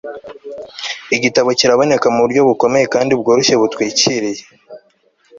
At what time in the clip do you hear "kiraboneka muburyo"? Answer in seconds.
1.59-2.41